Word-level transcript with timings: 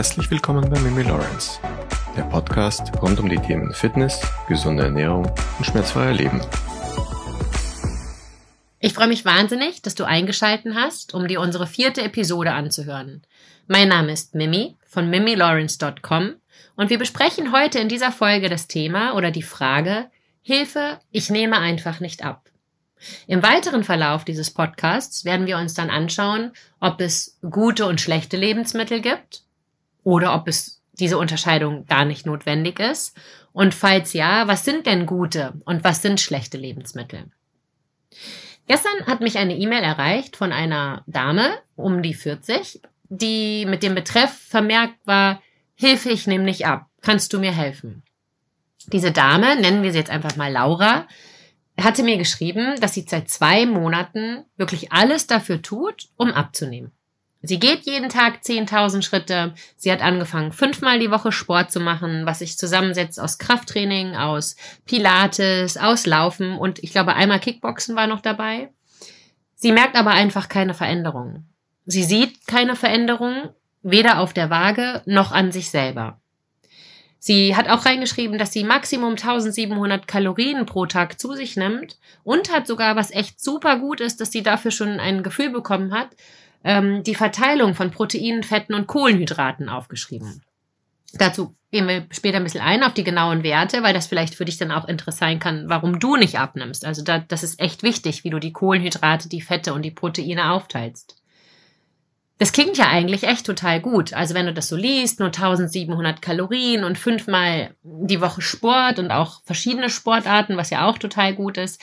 Herzlich 0.00 0.30
willkommen 0.30 0.70
bei 0.70 0.80
Mimi 0.80 1.02
Lawrence, 1.02 1.60
der 2.16 2.22
Podcast 2.22 2.90
rund 3.02 3.20
um 3.20 3.28
die 3.28 3.36
Themen 3.36 3.74
Fitness, 3.74 4.18
gesunde 4.48 4.84
Ernährung 4.84 5.30
und 5.58 5.66
schmerzfreier 5.66 6.14
Leben. 6.14 6.40
Ich 8.78 8.94
freue 8.94 9.08
mich 9.08 9.26
wahnsinnig, 9.26 9.82
dass 9.82 9.94
du 9.94 10.04
eingeschalten 10.04 10.74
hast, 10.74 11.12
um 11.12 11.28
dir 11.28 11.42
unsere 11.42 11.66
vierte 11.66 12.00
Episode 12.00 12.52
anzuhören. 12.52 13.20
Mein 13.66 13.88
Name 13.88 14.12
ist 14.12 14.34
Mimi 14.34 14.78
von 14.86 15.10
mimilawrence.com 15.10 16.36
und 16.76 16.88
wir 16.88 16.98
besprechen 16.98 17.52
heute 17.52 17.78
in 17.78 17.90
dieser 17.90 18.10
Folge 18.10 18.48
das 18.48 18.68
Thema 18.68 19.14
oder 19.16 19.30
die 19.30 19.42
Frage 19.42 20.06
Hilfe, 20.40 20.98
ich 21.10 21.28
nehme 21.28 21.58
einfach 21.58 22.00
nicht 22.00 22.24
ab. 22.24 22.48
Im 23.26 23.42
weiteren 23.42 23.84
Verlauf 23.84 24.24
dieses 24.24 24.50
Podcasts 24.50 25.26
werden 25.26 25.46
wir 25.46 25.58
uns 25.58 25.74
dann 25.74 25.90
anschauen, 25.90 26.52
ob 26.80 27.02
es 27.02 27.38
gute 27.50 27.84
und 27.84 28.00
schlechte 28.00 28.38
Lebensmittel 28.38 29.02
gibt 29.02 29.42
oder 30.02 30.34
ob 30.34 30.48
es 30.48 30.82
diese 30.92 31.18
Unterscheidung 31.18 31.86
gar 31.86 32.04
nicht 32.04 32.26
notwendig 32.26 32.78
ist. 32.78 33.16
Und 33.52 33.74
falls 33.74 34.12
ja, 34.12 34.46
was 34.46 34.64
sind 34.64 34.86
denn 34.86 35.06
gute 35.06 35.54
und 35.64 35.82
was 35.82 36.02
sind 36.02 36.20
schlechte 36.20 36.58
Lebensmittel? 36.58 37.30
Gestern 38.66 39.06
hat 39.06 39.20
mich 39.20 39.38
eine 39.38 39.56
E-Mail 39.56 39.82
erreicht 39.82 40.36
von 40.36 40.52
einer 40.52 41.02
Dame 41.06 41.58
um 41.74 42.02
die 42.02 42.14
40, 42.14 42.80
die 43.08 43.66
mit 43.66 43.82
dem 43.82 43.94
Betreff 43.94 44.30
vermerkt 44.30 45.04
war, 45.04 45.42
Hilfe, 45.74 46.10
ich 46.10 46.26
nehme 46.26 46.44
nicht 46.44 46.66
ab. 46.66 46.86
Kannst 47.00 47.32
du 47.32 47.40
mir 47.40 47.52
helfen? 47.52 48.02
Diese 48.92 49.12
Dame, 49.12 49.56
nennen 49.56 49.82
wir 49.82 49.92
sie 49.92 49.98
jetzt 49.98 50.10
einfach 50.10 50.36
mal 50.36 50.52
Laura, 50.52 51.08
hatte 51.80 52.02
mir 52.02 52.18
geschrieben, 52.18 52.78
dass 52.80 52.94
sie 52.94 53.06
seit 53.08 53.28
zwei 53.28 53.66
Monaten 53.66 54.44
wirklich 54.56 54.92
alles 54.92 55.26
dafür 55.26 55.62
tut, 55.62 56.08
um 56.16 56.30
abzunehmen. 56.30 56.92
Sie 57.42 57.58
geht 57.58 57.86
jeden 57.86 58.10
Tag 58.10 58.40
10.000 58.42 59.02
Schritte. 59.02 59.54
Sie 59.76 59.90
hat 59.90 60.02
angefangen, 60.02 60.52
fünfmal 60.52 60.98
die 60.98 61.10
Woche 61.10 61.32
Sport 61.32 61.72
zu 61.72 61.80
machen, 61.80 62.26
was 62.26 62.40
sich 62.40 62.58
zusammensetzt 62.58 63.18
aus 63.18 63.38
Krafttraining, 63.38 64.14
aus 64.14 64.56
Pilates, 64.84 65.78
aus 65.78 66.04
Laufen 66.04 66.58
und 66.58 66.82
ich 66.84 66.92
glaube 66.92 67.14
einmal 67.14 67.40
Kickboxen 67.40 67.96
war 67.96 68.06
noch 68.06 68.20
dabei. 68.20 68.70
Sie 69.54 69.72
merkt 69.72 69.96
aber 69.96 70.10
einfach 70.10 70.48
keine 70.48 70.74
Veränderung. 70.74 71.46
Sie 71.86 72.04
sieht 72.04 72.46
keine 72.46 72.76
Veränderung, 72.76 73.48
weder 73.82 74.20
auf 74.20 74.34
der 74.34 74.50
Waage 74.50 75.02
noch 75.06 75.32
an 75.32 75.50
sich 75.50 75.70
selber. 75.70 76.20
Sie 77.18 77.54
hat 77.54 77.68
auch 77.68 77.84
reingeschrieben, 77.84 78.38
dass 78.38 78.52
sie 78.52 78.64
Maximum 78.64 79.12
1700 79.12 80.08
Kalorien 80.08 80.64
pro 80.64 80.86
Tag 80.86 81.20
zu 81.20 81.34
sich 81.34 81.56
nimmt 81.56 81.98
und 82.24 82.50
hat 82.50 82.66
sogar, 82.66 82.96
was 82.96 83.10
echt 83.10 83.42
super 83.42 83.78
gut 83.78 84.00
ist, 84.00 84.20
dass 84.20 84.32
sie 84.32 84.42
dafür 84.42 84.70
schon 84.70 84.98
ein 85.00 85.22
Gefühl 85.22 85.50
bekommen 85.50 85.92
hat, 85.92 86.08
ähm, 86.64 87.02
die 87.02 87.14
Verteilung 87.14 87.74
von 87.74 87.90
Proteinen, 87.90 88.42
Fetten 88.42 88.74
und 88.74 88.86
Kohlenhydraten 88.86 89.68
aufgeschrieben. 89.68 90.42
Dazu 91.12 91.54
gehen 91.72 91.88
wir 91.88 92.06
später 92.10 92.36
ein 92.36 92.44
bisschen 92.44 92.62
ein 92.62 92.82
auf 92.82 92.94
die 92.94 93.04
genauen 93.04 93.42
Werte, 93.42 93.82
weil 93.82 93.94
das 93.94 94.06
vielleicht 94.06 94.34
für 94.34 94.44
dich 94.44 94.58
dann 94.58 94.70
auch 94.70 94.86
interessant 94.86 95.18
sein 95.20 95.38
kann, 95.38 95.68
warum 95.68 95.98
du 95.98 96.16
nicht 96.16 96.38
abnimmst. 96.38 96.84
Also 96.84 97.02
da, 97.02 97.18
das 97.18 97.42
ist 97.42 97.60
echt 97.60 97.82
wichtig, 97.82 98.24
wie 98.24 98.30
du 98.30 98.38
die 98.38 98.52
Kohlenhydrate, 98.52 99.28
die 99.28 99.40
Fette 99.40 99.74
und 99.74 99.82
die 99.82 99.90
Proteine 99.90 100.52
aufteilst. 100.52 101.16
Das 102.38 102.52
klingt 102.52 102.78
ja 102.78 102.88
eigentlich 102.88 103.24
echt 103.24 103.44
total 103.44 103.80
gut. 103.80 104.14
Also 104.14 104.34
wenn 104.34 104.46
du 104.46 104.54
das 104.54 104.68
so 104.68 104.76
liest, 104.76 105.20
nur 105.20 105.28
1700 105.28 106.22
Kalorien 106.22 106.84
und 106.84 106.96
fünfmal 106.96 107.74
die 107.82 108.22
Woche 108.22 108.40
Sport 108.40 108.98
und 108.98 109.10
auch 109.10 109.42
verschiedene 109.44 109.90
Sportarten, 109.90 110.56
was 110.56 110.70
ja 110.70 110.88
auch 110.88 110.96
total 110.96 111.34
gut 111.34 111.58
ist. 111.58 111.82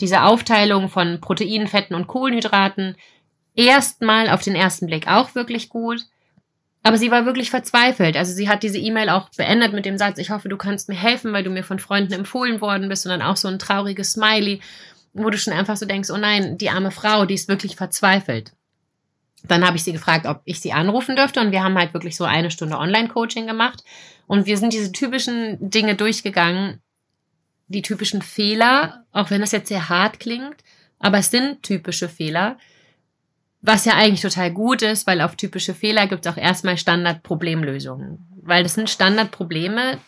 Diese 0.00 0.22
Aufteilung 0.22 0.88
von 0.88 1.20
Proteinen, 1.20 1.68
Fetten 1.68 1.94
und 1.94 2.06
Kohlenhydraten, 2.06 2.96
erstmal 3.58 4.30
auf 4.30 4.42
den 4.42 4.54
ersten 4.54 4.86
Blick 4.86 5.08
auch 5.08 5.34
wirklich 5.34 5.68
gut. 5.68 6.02
Aber 6.84 6.96
sie 6.96 7.10
war 7.10 7.26
wirklich 7.26 7.50
verzweifelt. 7.50 8.16
Also 8.16 8.32
sie 8.32 8.48
hat 8.48 8.62
diese 8.62 8.78
E-Mail 8.78 9.10
auch 9.10 9.28
beendet 9.30 9.72
mit 9.72 9.84
dem 9.84 9.98
Satz, 9.98 10.18
ich 10.18 10.30
hoffe, 10.30 10.48
du 10.48 10.56
kannst 10.56 10.88
mir 10.88 10.94
helfen, 10.94 11.32
weil 11.32 11.42
du 11.42 11.50
mir 11.50 11.64
von 11.64 11.80
Freunden 11.80 12.12
empfohlen 12.12 12.60
worden 12.60 12.88
bist 12.88 13.04
und 13.04 13.10
dann 13.10 13.20
auch 13.20 13.36
so 13.36 13.48
ein 13.48 13.58
trauriges 13.58 14.12
Smiley, 14.12 14.60
wo 15.12 15.28
du 15.28 15.36
schon 15.36 15.52
einfach 15.52 15.76
so 15.76 15.86
denkst, 15.86 16.10
oh 16.10 16.16
nein, 16.16 16.56
die 16.56 16.70
arme 16.70 16.92
Frau, 16.92 17.26
die 17.26 17.34
ist 17.34 17.48
wirklich 17.48 17.74
verzweifelt. 17.74 18.52
Dann 19.42 19.66
habe 19.66 19.76
ich 19.76 19.82
sie 19.82 19.92
gefragt, 19.92 20.26
ob 20.26 20.40
ich 20.44 20.60
sie 20.60 20.72
anrufen 20.72 21.16
dürfte 21.16 21.40
und 21.40 21.52
wir 21.52 21.64
haben 21.64 21.76
halt 21.76 21.94
wirklich 21.94 22.16
so 22.16 22.24
eine 22.24 22.50
Stunde 22.50 22.78
Online-Coaching 22.78 23.46
gemacht 23.46 23.82
und 24.26 24.46
wir 24.46 24.56
sind 24.56 24.72
diese 24.72 24.92
typischen 24.92 25.56
Dinge 25.70 25.96
durchgegangen, 25.96 26.80
die 27.66 27.82
typischen 27.82 28.22
Fehler, 28.22 29.04
auch 29.12 29.30
wenn 29.30 29.40
das 29.40 29.52
jetzt 29.52 29.68
sehr 29.68 29.88
hart 29.88 30.20
klingt, 30.20 30.56
aber 31.00 31.18
es 31.18 31.30
sind 31.30 31.62
typische 31.62 32.08
Fehler, 32.08 32.56
was 33.60 33.84
ja 33.84 33.94
eigentlich 33.94 34.20
total 34.22 34.52
gut 34.52 34.82
ist, 34.82 35.06
weil 35.06 35.20
auf 35.20 35.36
typische 35.36 35.74
Fehler 35.74 36.06
gibt 36.06 36.26
es 36.26 36.32
auch 36.32 36.36
erstmal 36.36 36.78
Standardproblemlösungen, 36.78 38.26
weil 38.42 38.62
das 38.62 38.74
sind 38.74 38.90
Standardprobleme, 38.90 39.98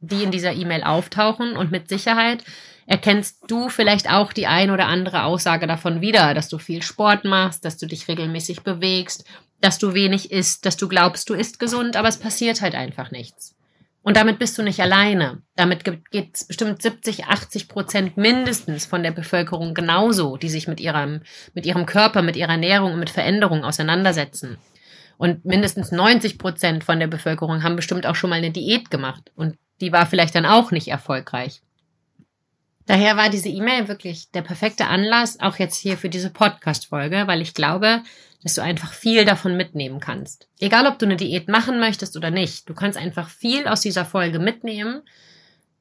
die 0.00 0.22
in 0.22 0.30
dieser 0.30 0.52
E-Mail 0.52 0.82
auftauchen 0.82 1.56
und 1.56 1.70
mit 1.70 1.88
Sicherheit 1.88 2.44
erkennst 2.86 3.44
du 3.48 3.68
vielleicht 3.68 4.10
auch 4.10 4.32
die 4.32 4.46
ein 4.46 4.70
oder 4.70 4.86
andere 4.86 5.24
Aussage 5.24 5.66
davon 5.66 6.00
wieder, 6.00 6.34
dass 6.34 6.48
du 6.48 6.58
viel 6.58 6.82
Sport 6.82 7.24
machst, 7.24 7.64
dass 7.64 7.78
du 7.78 7.86
dich 7.86 8.08
regelmäßig 8.08 8.62
bewegst, 8.62 9.24
dass 9.60 9.78
du 9.78 9.94
wenig 9.94 10.32
isst, 10.32 10.66
dass 10.66 10.76
du 10.76 10.88
glaubst, 10.88 11.30
du 11.30 11.34
isst 11.34 11.58
gesund, 11.58 11.96
aber 11.96 12.08
es 12.08 12.18
passiert 12.18 12.60
halt 12.60 12.74
einfach 12.74 13.10
nichts. 13.12 13.54
Und 14.02 14.16
damit 14.16 14.38
bist 14.38 14.58
du 14.58 14.62
nicht 14.62 14.80
alleine. 14.80 15.42
Damit 15.54 15.84
geht 15.84 16.34
es 16.34 16.44
bestimmt 16.44 16.82
70, 16.82 17.26
80 17.26 17.68
Prozent 17.68 18.16
mindestens 18.16 18.84
von 18.84 19.02
der 19.02 19.12
Bevölkerung 19.12 19.74
genauso, 19.74 20.36
die 20.36 20.48
sich 20.48 20.66
mit 20.66 20.80
ihrem, 20.80 21.20
mit 21.54 21.66
ihrem 21.66 21.86
Körper, 21.86 22.22
mit 22.22 22.36
ihrer 22.36 22.50
Ernährung 22.50 22.94
und 22.94 22.98
mit 22.98 23.10
Veränderungen 23.10 23.64
auseinandersetzen. 23.64 24.58
Und 25.18 25.44
mindestens 25.44 25.92
90 25.92 26.36
Prozent 26.36 26.82
von 26.82 26.98
der 26.98 27.06
Bevölkerung 27.06 27.62
haben 27.62 27.76
bestimmt 27.76 28.06
auch 28.06 28.16
schon 28.16 28.30
mal 28.30 28.36
eine 28.36 28.50
Diät 28.50 28.90
gemacht. 28.90 29.30
Und 29.36 29.56
die 29.80 29.92
war 29.92 30.06
vielleicht 30.06 30.34
dann 30.34 30.46
auch 30.46 30.72
nicht 30.72 30.88
erfolgreich. 30.88 31.62
Daher 32.86 33.16
war 33.16 33.30
diese 33.30 33.48
E-Mail 33.48 33.88
wirklich 33.88 34.30
der 34.30 34.42
perfekte 34.42 34.86
Anlass, 34.86 35.38
auch 35.40 35.56
jetzt 35.56 35.76
hier 35.76 35.96
für 35.96 36.08
diese 36.08 36.30
Podcast-Folge, 36.30 37.24
weil 37.26 37.40
ich 37.40 37.54
glaube, 37.54 38.02
dass 38.42 38.54
du 38.54 38.62
einfach 38.62 38.92
viel 38.92 39.24
davon 39.24 39.56
mitnehmen 39.56 40.00
kannst. 40.00 40.48
Egal, 40.58 40.86
ob 40.86 40.98
du 40.98 41.06
eine 41.06 41.16
Diät 41.16 41.48
machen 41.48 41.78
möchtest 41.78 42.16
oder 42.16 42.30
nicht, 42.30 42.68
du 42.68 42.74
kannst 42.74 42.98
einfach 42.98 43.28
viel 43.28 43.68
aus 43.68 43.82
dieser 43.82 44.04
Folge 44.04 44.40
mitnehmen, 44.40 45.02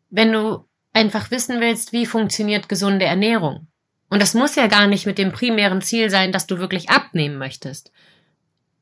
wenn 0.10 0.32
du 0.32 0.66
einfach 0.94 1.32
wissen 1.32 1.60
willst, 1.60 1.92
wie 1.92 2.06
funktioniert 2.06 2.70
gesunde 2.70 3.06
Ernährung. 3.06 3.68
Und 4.10 4.22
das 4.22 4.34
muss 4.34 4.56
ja 4.56 4.68
gar 4.68 4.88
nicht 4.88 5.06
mit 5.06 5.18
dem 5.18 5.32
primären 5.32 5.82
Ziel 5.82 6.10
sein, 6.10 6.32
dass 6.32 6.46
du 6.46 6.60
wirklich 6.60 6.90
abnehmen 6.90 7.38
möchtest. 7.38 7.92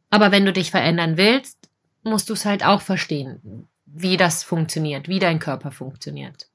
Aber 0.10 0.32
wenn 0.32 0.46
du 0.46 0.52
dich 0.52 0.72
verändern 0.72 1.18
willst, 1.18 1.70
musst 2.04 2.30
du 2.30 2.34
es 2.34 2.46
halt 2.46 2.66
auch 2.66 2.82
verstehen, 2.82 3.68
wie 3.86 4.18
das 4.18 4.44
funktioniert, 4.44 5.08
wie 5.08 5.20
dein 5.20 5.40
Körper 5.40 5.72
funktioniert. 5.72 6.49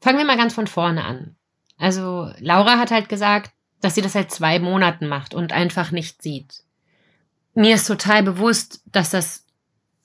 Fangen 0.00 0.18
wir 0.18 0.24
mal 0.24 0.36
ganz 0.36 0.54
von 0.54 0.66
vorne 0.66 1.04
an. 1.04 1.36
Also 1.78 2.30
Laura 2.38 2.78
hat 2.78 2.90
halt 2.90 3.08
gesagt, 3.08 3.52
dass 3.80 3.94
sie 3.94 4.02
das 4.02 4.12
seit 4.12 4.30
zwei 4.30 4.58
Monaten 4.58 5.06
macht 5.08 5.34
und 5.34 5.52
einfach 5.52 5.90
nicht 5.90 6.22
sieht. 6.22 6.62
Mir 7.54 7.74
ist 7.74 7.86
total 7.86 8.22
bewusst, 8.22 8.80
dass 8.86 9.10
das 9.10 9.44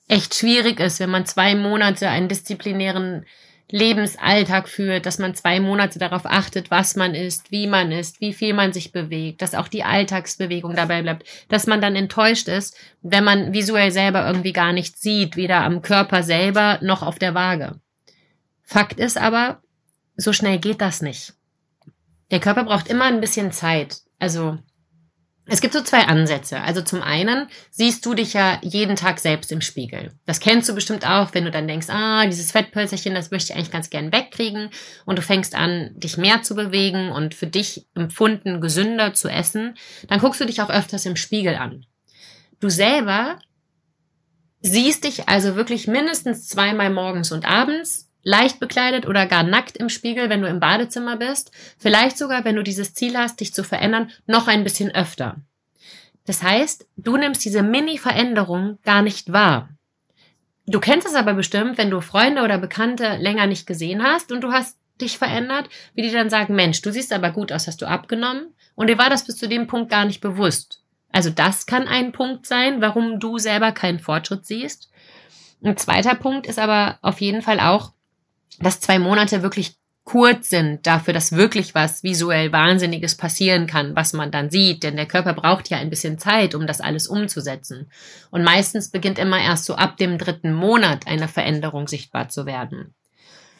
echt 0.08 0.34
schwierig 0.34 0.80
ist, 0.80 1.00
wenn 1.00 1.10
man 1.10 1.26
zwei 1.26 1.54
Monate 1.54 2.08
einen 2.08 2.28
disziplinären 2.28 3.24
Lebensalltag 3.70 4.68
führt, 4.68 5.06
dass 5.06 5.18
man 5.18 5.34
zwei 5.34 5.60
Monate 5.60 5.98
darauf 5.98 6.26
achtet, 6.26 6.70
was 6.70 6.96
man 6.96 7.14
isst, 7.14 7.52
wie 7.52 7.66
man 7.66 7.92
isst, 7.92 8.20
wie 8.20 8.32
viel 8.32 8.52
man 8.52 8.72
sich 8.72 8.92
bewegt, 8.92 9.42
dass 9.42 9.54
auch 9.54 9.68
die 9.68 9.84
Alltagsbewegung 9.84 10.74
dabei 10.74 11.02
bleibt, 11.02 11.24
dass 11.48 11.66
man 11.66 11.80
dann 11.80 11.94
enttäuscht 11.94 12.48
ist, 12.48 12.76
wenn 13.02 13.24
man 13.24 13.52
visuell 13.52 13.92
selber 13.92 14.26
irgendwie 14.26 14.52
gar 14.52 14.72
nichts 14.72 15.00
sieht, 15.00 15.36
weder 15.36 15.62
am 15.62 15.82
Körper 15.82 16.22
selber 16.22 16.78
noch 16.82 17.02
auf 17.02 17.18
der 17.18 17.34
Waage. 17.34 17.80
Fakt 18.64 18.98
ist 18.98 19.18
aber, 19.18 19.62
so 20.20 20.32
schnell 20.32 20.58
geht 20.58 20.80
das 20.80 21.02
nicht. 21.02 21.34
Der 22.30 22.40
Körper 22.40 22.64
braucht 22.64 22.88
immer 22.88 23.04
ein 23.06 23.20
bisschen 23.20 23.52
Zeit. 23.52 23.98
Also 24.18 24.58
es 25.46 25.60
gibt 25.60 25.74
so 25.74 25.80
zwei 25.80 26.02
Ansätze. 26.02 26.60
Also 26.60 26.82
zum 26.82 27.02
einen 27.02 27.48
siehst 27.70 28.06
du 28.06 28.14
dich 28.14 28.34
ja 28.34 28.60
jeden 28.62 28.94
Tag 28.94 29.18
selbst 29.18 29.50
im 29.50 29.60
Spiegel. 29.60 30.12
Das 30.26 30.38
kennst 30.38 30.68
du 30.68 30.74
bestimmt 30.74 31.04
auch, 31.08 31.34
wenn 31.34 31.44
du 31.44 31.50
dann 31.50 31.66
denkst, 31.66 31.88
ah, 31.88 32.24
dieses 32.26 32.52
Fettpölzerchen, 32.52 33.14
das 33.14 33.30
möchte 33.30 33.52
ich 33.52 33.56
eigentlich 33.56 33.72
ganz 33.72 33.90
gern 33.90 34.12
wegkriegen 34.12 34.70
und 35.06 35.18
du 35.18 35.22
fängst 35.22 35.56
an, 35.56 35.90
dich 35.96 36.18
mehr 36.18 36.42
zu 36.42 36.54
bewegen 36.54 37.10
und 37.10 37.34
für 37.34 37.48
dich 37.48 37.86
empfunden 37.94 38.60
gesünder 38.60 39.14
zu 39.14 39.28
essen, 39.28 39.74
dann 40.06 40.20
guckst 40.20 40.40
du 40.40 40.44
dich 40.44 40.62
auch 40.62 40.70
öfters 40.70 41.06
im 41.06 41.16
Spiegel 41.16 41.56
an. 41.56 41.84
Du 42.60 42.68
selber 42.68 43.38
siehst 44.60 45.04
dich 45.04 45.28
also 45.28 45.56
wirklich 45.56 45.88
mindestens 45.88 46.46
zweimal 46.46 46.90
morgens 46.90 47.32
und 47.32 47.44
abends 47.44 48.09
leicht 48.22 48.60
bekleidet 48.60 49.06
oder 49.06 49.26
gar 49.26 49.42
nackt 49.42 49.76
im 49.76 49.88
Spiegel, 49.88 50.28
wenn 50.28 50.42
du 50.42 50.48
im 50.48 50.60
Badezimmer 50.60 51.16
bist. 51.16 51.52
Vielleicht 51.78 52.18
sogar, 52.18 52.44
wenn 52.44 52.56
du 52.56 52.62
dieses 52.62 52.94
Ziel 52.94 53.16
hast, 53.16 53.40
dich 53.40 53.54
zu 53.54 53.64
verändern, 53.64 54.10
noch 54.26 54.48
ein 54.48 54.64
bisschen 54.64 54.94
öfter. 54.94 55.36
Das 56.26 56.42
heißt, 56.42 56.86
du 56.96 57.16
nimmst 57.16 57.44
diese 57.44 57.62
Mini-Veränderung 57.62 58.78
gar 58.84 59.02
nicht 59.02 59.32
wahr. 59.32 59.70
Du 60.66 60.78
kennst 60.78 61.06
es 61.06 61.14
aber 61.14 61.34
bestimmt, 61.34 61.78
wenn 61.78 61.90
du 61.90 62.00
Freunde 62.00 62.42
oder 62.42 62.58
Bekannte 62.58 63.16
länger 63.16 63.46
nicht 63.46 63.66
gesehen 63.66 64.02
hast 64.02 64.30
und 64.30 64.42
du 64.42 64.52
hast 64.52 64.78
dich 65.00 65.18
verändert, 65.18 65.68
wie 65.94 66.02
die 66.02 66.12
dann 66.12 66.30
sagen, 66.30 66.54
Mensch, 66.54 66.82
du 66.82 66.92
siehst 66.92 67.12
aber 67.12 67.30
gut 67.30 67.50
aus, 67.50 67.66
hast 67.66 67.82
du 67.82 67.88
abgenommen? 67.88 68.54
Und 68.74 68.88
dir 68.88 68.98
war 68.98 69.10
das 69.10 69.24
bis 69.24 69.36
zu 69.36 69.48
dem 69.48 69.66
Punkt 69.66 69.90
gar 69.90 70.04
nicht 70.04 70.20
bewusst. 70.20 70.82
Also 71.10 71.30
das 71.30 71.66
kann 71.66 71.88
ein 71.88 72.12
Punkt 72.12 72.46
sein, 72.46 72.80
warum 72.80 73.18
du 73.18 73.38
selber 73.38 73.72
keinen 73.72 73.98
Fortschritt 73.98 74.46
siehst. 74.46 74.90
Ein 75.62 75.76
zweiter 75.76 76.14
Punkt 76.14 76.46
ist 76.46 76.58
aber 76.58 76.98
auf 77.02 77.20
jeden 77.20 77.42
Fall 77.42 77.60
auch, 77.60 77.92
dass 78.58 78.80
zwei 78.80 78.98
Monate 78.98 79.42
wirklich 79.42 79.76
kurz 80.04 80.48
sind 80.48 80.86
dafür, 80.86 81.14
dass 81.14 81.32
wirklich 81.32 81.74
was 81.74 82.02
visuell 82.02 82.52
Wahnsinniges 82.52 83.14
passieren 83.14 83.66
kann, 83.66 83.94
was 83.94 84.12
man 84.12 84.30
dann 84.30 84.50
sieht. 84.50 84.82
Denn 84.82 84.96
der 84.96 85.06
Körper 85.06 85.34
braucht 85.34 85.68
ja 85.70 85.78
ein 85.78 85.90
bisschen 85.90 86.18
Zeit, 86.18 86.54
um 86.54 86.66
das 86.66 86.80
alles 86.80 87.06
umzusetzen. 87.06 87.90
Und 88.30 88.42
meistens 88.42 88.90
beginnt 88.90 89.18
immer 89.18 89.40
erst 89.40 89.66
so 89.66 89.76
ab 89.76 89.98
dem 89.98 90.18
dritten 90.18 90.52
Monat 90.52 91.06
eine 91.06 91.28
Veränderung 91.28 91.86
sichtbar 91.86 92.28
zu 92.28 92.44
werden. 92.44 92.94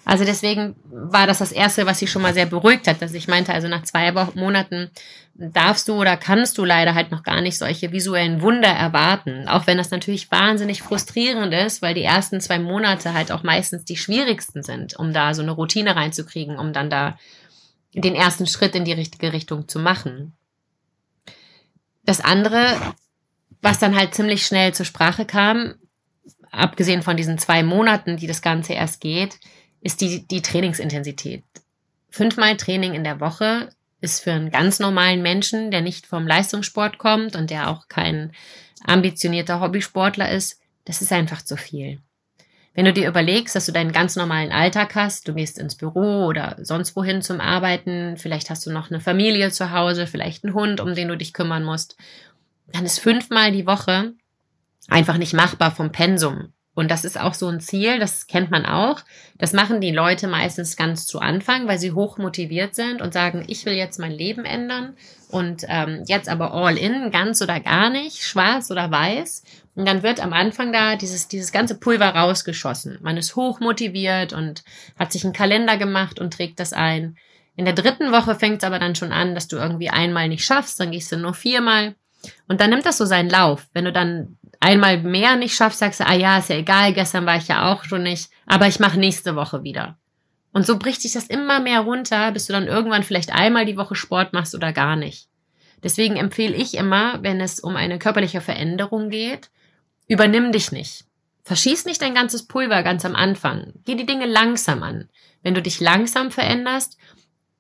Also 0.05 0.25
deswegen 0.25 0.77
war 0.85 1.27
das 1.27 1.39
das 1.39 1.53
Erste, 1.53 1.87
was 1.87 1.99
sie 1.99 2.07
schon 2.07 2.23
mal 2.23 2.35
sehr 2.35 2.47
beruhigt 2.47 2.87
hat, 2.87 3.03
dass 3.03 3.13
ich 3.13 3.29
meinte, 3.29 3.53
also 3.53 3.69
nach 3.69 3.83
zwei 3.83 4.11
Monaten 4.35 4.91
darfst 5.35 5.89
du 5.89 5.95
oder 5.95 6.17
kannst 6.17 6.59
du 6.59 6.65
leider 6.65 6.95
halt 6.95 7.11
noch 7.11 7.23
gar 7.23 7.41
nicht 7.41 7.59
solche 7.59 7.93
visuellen 7.93 8.43
Wunder 8.43 8.69
erwarten. 8.69 9.47
Auch 9.49 9.67
wenn 9.67 9.79
das 9.79 9.91
natürlich 9.91 10.31
wahnsinnig 10.31 10.83
frustrierend 10.83 11.53
ist, 11.53 11.83
weil 11.83 11.95
die 11.95 12.03
ersten 12.03 12.41
zwei 12.41 12.59
Monate 12.59 13.15
halt 13.15 13.31
auch 13.31 13.43
meistens 13.43 13.85
die 13.85 13.97
schwierigsten 13.97 14.63
sind, 14.63 14.99
um 14.99 15.13
da 15.13 15.35
so 15.35 15.43
eine 15.43 15.53
Routine 15.53 15.97
reinzukriegen, 15.97 16.59
um 16.59 16.73
dann 16.73 16.91
da 16.91 17.19
den 17.95 18.15
ersten 18.15 18.47
Schritt 18.47 18.75
in 18.75 18.85
die 18.85 18.93
richtige 18.93 19.33
Richtung 19.33 19.69
zu 19.69 19.79
machen. 19.79 20.35
Das 22.05 22.21
andere, 22.21 22.75
was 23.63 23.79
dann 23.79 23.97
halt 23.97 24.15
ziemlich 24.15 24.47
schnell 24.47 24.73
zur 24.73 24.87
Sprache 24.87 25.25
kam, 25.25 25.75
abgesehen 26.51 27.03
von 27.03 27.17
diesen 27.17 27.39
zwei 27.39 27.63
Monaten, 27.63 28.17
die 28.17 28.27
das 28.27 28.43
Ganze 28.43 28.73
erst 28.73 29.01
geht, 29.01 29.39
ist 29.81 30.01
die, 30.01 30.27
die 30.27 30.43
Trainingsintensität. 30.43 31.45
Fünfmal 32.11 32.57
Training 32.57 32.95
in 32.95 33.05
der 33.05 33.21
Woche 33.21 33.71
ist 34.01 34.21
für 34.21 34.33
einen 34.33 34.51
ganz 34.51 34.81
normalen 34.81 35.23
Menschen, 35.23 35.71
der 35.71 35.81
nicht 35.81 36.07
vom 36.07 36.27
Leistungssport 36.27 36.99
kommt 36.99 37.37
und 37.37 37.51
der 37.51 37.69
auch 37.71 37.89
kein 37.89 38.33
ambitionierter 38.85 39.61
Hobbysportler 39.61 40.31
ist, 40.31 40.61
das 40.85 41.03
ist 41.03 41.13
einfach 41.13 41.43
zu 41.43 41.57
viel. 41.57 42.01
Wenn 42.73 42.85
du 42.85 42.93
dir 42.93 43.09
überlegst, 43.09 43.55
dass 43.57 43.67
du 43.67 43.73
deinen 43.73 43.93
ganz 43.93 44.17
normalen 44.17 44.53
Alltag 44.53 44.95
hast, 44.95 45.27
du 45.27 45.35
gehst 45.35 45.59
ins 45.59 45.75
Büro 45.75 46.27
oder 46.27 46.57
sonst 46.61 46.95
wohin 46.95 47.21
zum 47.21 47.41
Arbeiten, 47.41 48.17
vielleicht 48.17 48.49
hast 48.49 48.65
du 48.65 48.71
noch 48.71 48.91
eine 48.91 49.01
Familie 49.01 49.51
zu 49.51 49.73
Hause, 49.73 50.07
vielleicht 50.07 50.45
einen 50.45 50.55
Hund, 50.55 50.81
um 50.81 50.95
den 50.95 51.09
du 51.09 51.17
dich 51.17 51.33
kümmern 51.33 51.65
musst, 51.65 51.97
dann 52.73 52.87
ist 52.87 53.01
fünfmal 53.01 53.51
die 53.53 53.67
Woche 53.67 54.13
einfach 54.89 55.19
nicht 55.19 55.35
machbar 55.35 55.73
vom 55.73 55.91
Pensum. 55.91 56.53
Und 56.81 56.91
das 56.91 57.05
ist 57.05 57.21
auch 57.21 57.35
so 57.35 57.47
ein 57.47 57.61
Ziel, 57.61 57.99
das 57.99 58.27
kennt 58.27 58.51
man 58.51 58.65
auch. 58.65 59.03
Das 59.37 59.53
machen 59.53 59.83
die 59.83 59.91
Leute 59.91 60.29
meistens 60.29 60.79
ganz 60.79 61.05
zu 61.05 61.19
Anfang, 61.19 61.69
weil 61.69 61.79
sie 61.79 61.93
hoch 61.93 62.17
motiviert 62.17 62.75
sind 62.75 63.03
und 63.03 63.13
sagen, 63.13 63.45
ich 63.49 63.67
will 63.67 63.75
jetzt 63.75 63.99
mein 63.99 64.13
Leben 64.13 64.47
ändern 64.47 64.97
und 65.29 65.67
ähm, 65.69 66.05
jetzt 66.07 66.31
aber 66.31 66.55
all 66.55 66.79
in, 66.79 67.11
ganz 67.11 67.43
oder 67.43 67.61
gar 67.61 67.91
nicht, 67.91 68.23
schwarz 68.23 68.71
oder 68.71 68.91
weiß. 68.91 69.43
Und 69.75 69.87
dann 69.87 70.03
wird 70.03 70.25
am 70.25 70.33
Anfang 70.33 70.73
da 70.73 70.97
dieses, 70.97 71.29
dieses 71.29 71.53
ganze 71.53 71.79
Pulver 71.79 72.17
rausgeschossen. 72.17 72.97
Man 73.03 73.19
ist 73.19 73.37
hoch 73.37 73.61
motiviert 73.61 74.33
und 74.33 74.65
hat 74.99 75.13
sich 75.13 75.23
einen 75.25 75.35
Kalender 75.35 75.77
gemacht 75.77 76.19
und 76.19 76.33
trägt 76.33 76.61
das 76.61 76.73
ein. 76.73 77.19
In 77.57 77.67
der 77.67 77.75
dritten 77.75 78.11
Woche 78.11 78.37
fängt 78.37 78.63
es 78.63 78.67
aber 78.67 78.79
dann 78.79 78.95
schon 78.95 79.13
an, 79.13 79.35
dass 79.35 79.49
du 79.49 79.59
irgendwie 79.59 79.91
einmal 79.91 80.29
nicht 80.29 80.47
schaffst, 80.47 80.81
dann 80.81 80.93
gehst 80.93 81.13
du 81.13 81.19
nur 81.19 81.35
viermal. 81.35 81.95
Und 82.49 82.63
dann 82.63 82.71
nimmt 82.71 82.87
das 82.87 82.97
so 82.97 83.05
seinen 83.05 83.29
Lauf. 83.29 83.69
Wenn 83.75 83.85
du 83.85 83.93
dann 83.93 84.39
einmal 84.61 84.99
mehr 85.03 85.37
nicht 85.37 85.55
schaffst, 85.55 85.81
sagst 85.81 86.01
du, 86.01 86.07
ah 86.07 86.15
ja, 86.15 86.39
ist 86.39 86.51
ja 86.51 86.57
egal, 86.57 86.93
gestern 86.93 87.27
war 87.27 87.37
ich 87.37 87.49
ja 87.49 87.73
auch 87.73 87.85
schon 87.85 88.03
nicht, 88.03 88.31
aber 88.47 88.69
ich 88.69 88.79
mache 88.79 88.99
nächste 88.99 89.35
Woche 89.35 89.65
wieder. 89.65 89.99
Und 90.53 90.67
so 90.67 90.79
bricht 90.79 91.03
sich 91.03 91.13
das 91.13 91.27
immer 91.27 91.61
mehr 91.61 91.81
runter, 91.81 92.33
bis 92.33 92.47
du 92.47 92.53
dann 92.53 92.67
irgendwann 92.67 93.03
vielleicht 93.03 93.33
einmal 93.33 93.67
die 93.67 93.77
Woche 93.77 93.95
Sport 93.95 94.33
machst 94.33 94.55
oder 94.55 94.73
gar 94.73 94.97
nicht. 94.97 95.29
Deswegen 95.83 96.17
empfehle 96.17 96.55
ich 96.55 96.75
immer, 96.75 97.23
wenn 97.23 97.41
es 97.41 97.61
um 97.61 97.77
eine 97.77 97.99
körperliche 97.99 98.41
Veränderung 98.41 99.11
geht, 99.11 99.51
übernimm 100.09 100.53
dich 100.53 100.73
nicht. 100.73 101.05
Verschieß 101.45 101.87
nicht 101.87 102.03
dein 102.03 102.15
ganzes 102.15 102.47
Pulver 102.47 102.83
ganz 102.83 103.05
am 103.05 103.15
Anfang. 103.15 103.73
Geh 103.85 103.95
die 103.95 104.07
Dinge 104.07 104.27
langsam 104.27 104.83
an. 104.83 105.09
Wenn 105.43 105.55
du 105.55 105.63
dich 105.63 105.81
langsam 105.81 106.31
veränderst 106.31 106.99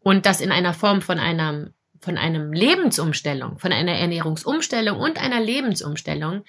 und 0.00 0.26
das 0.26 0.40
in 0.40 0.52
einer 0.52 0.74
Form 0.74 1.00
von 1.00 1.18
einem, 1.18 1.72
von 2.00 2.18
einem 2.18 2.52
Lebensumstellung, 2.52 3.58
von 3.58 3.72
einer 3.72 3.92
Ernährungsumstellung 3.92 4.98
und 4.98 5.18
einer 5.18 5.40
Lebensumstellung, 5.40 6.44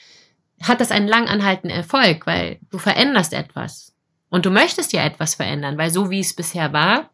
hat 0.62 0.82
das 0.82 0.92
einen 0.92 1.08
lang 1.08 1.28
anhaltenden 1.28 1.78
Erfolg, 1.78 2.28
weil 2.28 2.60
du 2.70 2.78
veränderst 2.78 3.34
etwas. 3.34 3.94
Und 4.30 4.46
du 4.46 4.50
möchtest 4.50 4.94
ja 4.94 5.04
etwas 5.04 5.36
verändern, 5.36 5.78
weil 5.78 5.92
so 5.92 6.10
wie 6.10 6.20
es 6.20 6.34
bisher 6.34 6.72
war, 6.72 7.10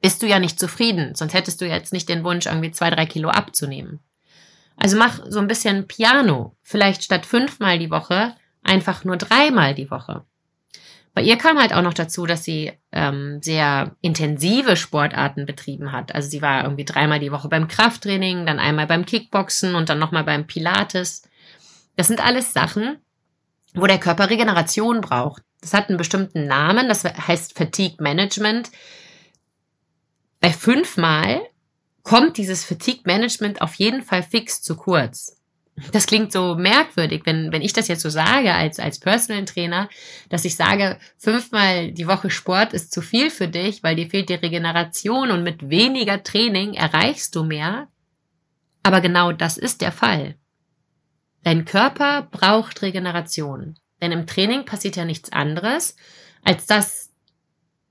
bist 0.00 0.22
du 0.22 0.26
ja 0.26 0.38
nicht 0.38 0.58
zufrieden. 0.58 1.14
Sonst 1.14 1.34
hättest 1.34 1.60
du 1.60 1.66
jetzt 1.66 1.92
nicht 1.92 2.08
den 2.08 2.24
Wunsch, 2.24 2.46
irgendwie 2.46 2.70
zwei, 2.70 2.90
drei 2.90 3.06
Kilo 3.06 3.28
abzunehmen. 3.28 4.00
Also 4.76 4.96
mach 4.96 5.20
so 5.28 5.38
ein 5.38 5.48
bisschen 5.48 5.86
Piano. 5.86 6.56
Vielleicht 6.62 7.04
statt 7.04 7.26
fünfmal 7.26 7.78
die 7.78 7.90
Woche 7.90 8.34
einfach 8.62 9.04
nur 9.04 9.16
dreimal 9.16 9.74
die 9.74 9.90
Woche. 9.90 10.24
Bei 11.12 11.22
ihr 11.22 11.36
kam 11.36 11.58
halt 11.58 11.74
auch 11.74 11.82
noch 11.82 11.94
dazu, 11.94 12.24
dass 12.24 12.44
sie 12.44 12.72
ähm, 12.92 13.42
sehr 13.42 13.96
intensive 14.00 14.76
Sportarten 14.76 15.44
betrieben 15.44 15.92
hat. 15.92 16.14
Also 16.14 16.30
sie 16.30 16.40
war 16.40 16.62
irgendwie 16.62 16.84
dreimal 16.84 17.18
die 17.18 17.32
Woche 17.32 17.48
beim 17.48 17.68
Krafttraining, 17.68 18.46
dann 18.46 18.60
einmal 18.60 18.86
beim 18.86 19.04
Kickboxen 19.04 19.74
und 19.74 19.88
dann 19.88 19.98
nochmal 19.98 20.24
beim 20.24 20.46
Pilates. 20.46 21.22
Das 22.00 22.06
sind 22.06 22.24
alles 22.24 22.54
Sachen, 22.54 22.96
wo 23.74 23.86
der 23.86 24.00
Körper 24.00 24.30
Regeneration 24.30 25.02
braucht. 25.02 25.42
Das 25.60 25.74
hat 25.74 25.90
einen 25.90 25.98
bestimmten 25.98 26.46
Namen, 26.46 26.88
das 26.88 27.04
heißt 27.04 27.58
Fatigue 27.58 28.02
Management. 28.02 28.70
Bei 30.40 30.50
fünfmal 30.50 31.42
kommt 32.02 32.38
dieses 32.38 32.64
Fatigue 32.64 33.02
Management 33.04 33.60
auf 33.60 33.74
jeden 33.74 34.02
Fall 34.02 34.22
fix 34.22 34.62
zu 34.62 34.76
kurz. 34.76 35.36
Das 35.92 36.06
klingt 36.06 36.32
so 36.32 36.54
merkwürdig, 36.54 37.20
wenn, 37.26 37.52
wenn 37.52 37.60
ich 37.60 37.74
das 37.74 37.88
jetzt 37.88 38.00
so 38.00 38.08
sage 38.08 38.54
als, 38.54 38.80
als 38.80 38.98
Personal 38.98 39.44
Trainer, 39.44 39.90
dass 40.30 40.46
ich 40.46 40.56
sage, 40.56 40.98
fünfmal 41.18 41.92
die 41.92 42.06
Woche 42.06 42.30
Sport 42.30 42.72
ist 42.72 42.94
zu 42.94 43.02
viel 43.02 43.28
für 43.28 43.48
dich, 43.48 43.82
weil 43.82 43.96
dir 43.96 44.08
fehlt 44.08 44.30
die 44.30 44.34
Regeneration 44.36 45.30
und 45.30 45.42
mit 45.42 45.68
weniger 45.68 46.22
Training 46.22 46.72
erreichst 46.72 47.36
du 47.36 47.44
mehr. 47.44 47.88
Aber 48.82 49.02
genau 49.02 49.32
das 49.32 49.58
ist 49.58 49.82
der 49.82 49.92
Fall. 49.92 50.39
Dein 51.42 51.64
Körper 51.64 52.28
braucht 52.30 52.82
Regeneration. 52.82 53.76
Denn 54.00 54.12
im 54.12 54.26
Training 54.26 54.64
passiert 54.64 54.96
ja 54.96 55.04
nichts 55.04 55.32
anderes, 55.32 55.96
als 56.44 56.66
dass 56.66 57.10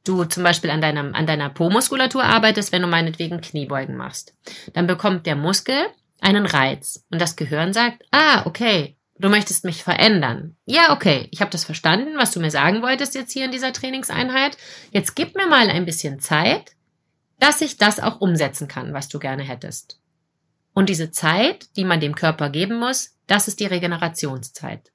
du 0.04 0.26
zum 0.26 0.44
Beispiel 0.44 0.70
an, 0.70 0.82
deinem, 0.82 1.14
an 1.14 1.28
deiner 1.28 1.50
Po-Muskulatur 1.50 2.24
arbeitest, 2.24 2.72
wenn 2.72 2.82
du 2.82 2.88
meinetwegen 2.88 3.42
Kniebeugen 3.42 3.96
machst. 3.96 4.34
Dann 4.74 4.88
bekommt 4.88 5.26
der 5.26 5.36
Muskel 5.36 5.88
einen 6.22 6.46
Reiz 6.46 7.06
und 7.12 7.22
das 7.22 7.36
Gehirn 7.36 7.74
sagt, 7.74 8.04
ah, 8.12 8.46
okay, 8.46 8.98
du 9.20 9.30
möchtest 9.30 9.66
mich 9.66 9.84
verändern. 9.84 10.56
Ja, 10.66 10.94
okay, 10.94 11.28
ich 11.32 11.42
habe 11.42 11.52
das 11.52 11.64
verstanden, 11.64 12.18
was 12.18 12.32
du 12.32 12.40
mir 12.40 12.52
sagen 12.52 12.82
wolltest 12.82 13.16
jetzt 13.16 13.32
hier 13.32 13.46
in 13.46 13.52
dieser 13.52 13.74
Trainingseinheit. 13.74 14.58
Jetzt 14.92 15.16
gib 15.16 15.36
mir 15.36 15.48
mal 15.48 15.70
ein 15.70 15.86
bisschen 15.86 16.20
Zeit, 16.20 16.72
dass 17.40 17.62
ich 17.62 17.78
das 17.78 18.00
auch 18.00 18.20
umsetzen 18.20 18.68
kann, 18.68 18.94
was 18.94 19.10
du 19.10 19.20
gerne 19.20 19.44
hättest. 19.44 20.00
Und 20.80 20.88
diese 20.88 21.12
Zeit, 21.12 21.76
die 21.76 21.84
man 21.84 22.00
dem 22.00 22.16
Körper 22.16 22.50
geben 22.50 22.80
muss, 22.80 23.18
das 23.28 23.50
ist 23.50 23.60
die 23.60 23.66
Regenerationszeit. 23.66 24.94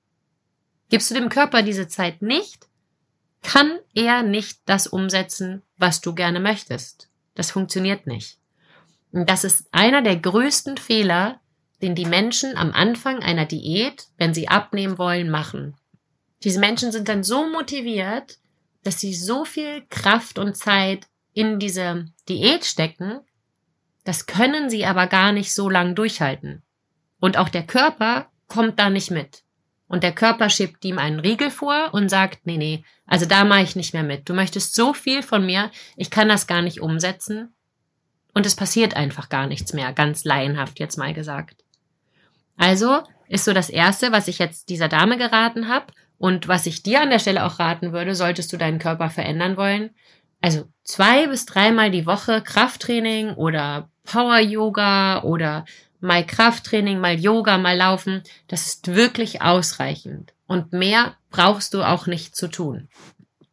Gibst 0.88 1.10
du 1.10 1.14
dem 1.14 1.28
Körper 1.28 1.60
diese 1.60 1.88
Zeit 1.88 2.22
nicht, 2.22 2.68
kann 3.42 3.80
er 3.92 4.22
nicht 4.22 4.60
das 4.64 4.86
umsetzen, 4.86 5.60
was 5.76 6.00
du 6.00 6.14
gerne 6.14 6.40
möchtest. 6.40 7.10
Das 7.34 7.50
funktioniert 7.50 8.06
nicht. 8.06 8.38
Und 9.12 9.28
das 9.28 9.44
ist 9.44 9.66
einer 9.72 10.00
der 10.00 10.16
größten 10.16 10.78
Fehler, 10.78 11.42
den 11.82 11.94
die 11.94 12.06
Menschen 12.06 12.56
am 12.56 12.72
Anfang 12.72 13.22
einer 13.22 13.44
Diät, 13.44 14.06
wenn 14.16 14.32
sie 14.32 14.48
abnehmen 14.48 14.96
wollen, 14.96 15.28
machen. 15.28 15.76
Diese 16.44 16.60
Menschen 16.60 16.92
sind 16.92 17.10
dann 17.10 17.22
so 17.22 17.46
motiviert, 17.46 18.38
dass 18.84 19.00
sie 19.00 19.14
so 19.14 19.44
viel 19.44 19.84
Kraft 19.90 20.38
und 20.38 20.56
Zeit 20.56 21.08
in 21.34 21.58
diese 21.58 22.06
Diät 22.26 22.64
stecken, 22.64 23.20
das 24.04 24.26
können 24.26 24.70
sie 24.70 24.84
aber 24.84 25.06
gar 25.06 25.32
nicht 25.32 25.54
so 25.54 25.68
lang 25.68 25.94
durchhalten. 25.94 26.62
Und 27.20 27.38
auch 27.38 27.48
der 27.48 27.66
Körper 27.66 28.30
kommt 28.48 28.78
da 28.78 28.90
nicht 28.90 29.10
mit. 29.10 29.42
Und 29.88 30.02
der 30.02 30.12
Körper 30.12 30.50
schiebt 30.50 30.84
ihm 30.84 30.98
einen 30.98 31.20
Riegel 31.20 31.50
vor 31.50 31.90
und 31.92 32.08
sagt, 32.08 32.46
nee, 32.46 32.56
nee, 32.56 32.84
also 33.06 33.26
da 33.26 33.44
mache 33.44 33.62
ich 33.62 33.76
nicht 33.76 33.94
mehr 33.94 34.02
mit. 34.02 34.28
Du 34.28 34.34
möchtest 34.34 34.74
so 34.74 34.94
viel 34.94 35.22
von 35.22 35.44
mir, 35.44 35.70
ich 35.96 36.10
kann 36.10 36.28
das 36.28 36.46
gar 36.46 36.62
nicht 36.62 36.80
umsetzen. 36.80 37.54
Und 38.32 38.46
es 38.46 38.56
passiert 38.56 38.96
einfach 38.96 39.28
gar 39.28 39.46
nichts 39.46 39.72
mehr, 39.72 39.92
ganz 39.92 40.24
laienhaft 40.24 40.80
jetzt 40.80 40.98
mal 40.98 41.14
gesagt. 41.14 41.64
Also 42.56 43.02
ist 43.28 43.44
so 43.44 43.52
das 43.52 43.70
Erste, 43.70 44.12
was 44.12 44.28
ich 44.28 44.38
jetzt 44.38 44.68
dieser 44.68 44.88
Dame 44.88 45.16
geraten 45.16 45.68
habe 45.68 45.86
und 46.18 46.48
was 46.48 46.66
ich 46.66 46.82
dir 46.82 47.00
an 47.00 47.10
der 47.10 47.18
Stelle 47.18 47.44
auch 47.44 47.58
raten 47.58 47.92
würde, 47.92 48.14
solltest 48.14 48.52
du 48.52 48.56
deinen 48.56 48.78
Körper 48.78 49.10
verändern 49.10 49.56
wollen. 49.56 49.90
Also 50.40 50.64
zwei 50.82 51.26
bis 51.26 51.46
dreimal 51.46 51.90
die 51.90 52.06
Woche 52.06 52.42
Krafttraining 52.42 53.34
oder 53.34 53.90
Power 54.04 54.38
Yoga 54.38 55.22
oder 55.22 55.64
mal 56.00 56.24
Krafttraining, 56.24 57.00
mal 57.00 57.18
Yoga, 57.18 57.58
mal 57.58 57.76
Laufen, 57.76 58.22
das 58.48 58.66
ist 58.66 58.94
wirklich 58.94 59.42
ausreichend. 59.42 60.32
Und 60.46 60.72
mehr 60.72 61.16
brauchst 61.30 61.74
du 61.74 61.82
auch 61.82 62.06
nicht 62.06 62.36
zu 62.36 62.48
tun. 62.48 62.88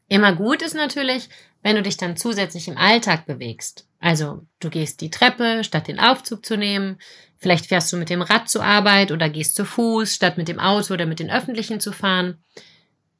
Immer 0.07 0.35
gut 0.35 0.61
ist 0.61 0.75
natürlich, 0.75 1.29
wenn 1.63 1.75
du 1.75 1.81
dich 1.81 1.97
dann 1.97 2.17
zusätzlich 2.17 2.67
im 2.67 2.77
Alltag 2.77 3.25
bewegst. 3.25 3.87
Also 3.99 4.45
du 4.59 4.69
gehst 4.69 4.99
die 5.01 5.09
Treppe, 5.11 5.63
statt 5.63 5.87
den 5.87 5.99
Aufzug 5.99 6.45
zu 6.45 6.57
nehmen, 6.57 6.97
vielleicht 7.37 7.67
fährst 7.67 7.93
du 7.93 7.97
mit 7.97 8.09
dem 8.09 8.21
Rad 8.21 8.49
zur 8.49 8.63
Arbeit 8.63 9.11
oder 9.11 9.29
gehst 9.29 9.55
zu 9.55 9.63
Fuß, 9.63 10.13
statt 10.13 10.37
mit 10.37 10.47
dem 10.47 10.59
Auto 10.59 10.93
oder 10.93 11.05
mit 11.05 11.19
den 11.19 11.31
öffentlichen 11.31 11.79
zu 11.79 11.91
fahren. 11.91 12.43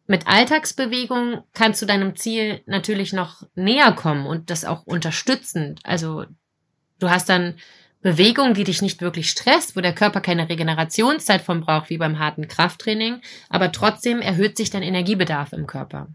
Mit 0.08 0.28
Alltagsbewegung 0.28 1.44
kannst 1.54 1.82
du 1.82 1.86
deinem 1.86 2.16
Ziel 2.16 2.62
natürlich 2.66 3.14
noch 3.14 3.44
näher 3.56 3.94
kommen 3.94 4.26
und 4.26 4.50
das 4.50 4.66
auch 4.66 4.84
unterstützend. 4.84 5.80
Also 5.84 6.26
du 7.02 7.10
hast 7.10 7.30
dann 7.30 7.56
Bewegung, 8.02 8.54
die 8.54 8.64
dich 8.64 8.82
nicht 8.82 9.02
wirklich 9.02 9.30
stresst, 9.30 9.76
wo 9.76 9.82
der 9.82 9.94
Körper 9.94 10.22
keine 10.22 10.50
Regenerationszeit 10.50 11.42
von 11.42 11.62
braucht, 11.62 11.90
wie 11.90 11.98
beim 11.98 12.18
harten 12.18 12.48
Krafttraining, 12.48 13.22
aber 13.50 13.72
trotzdem 13.72 14.22
erhöht 14.22 14.58
sich 14.58 14.70
dein 14.70 14.82
Energiebedarf 14.82 15.54
im 15.54 15.68
Körper. 15.68 16.08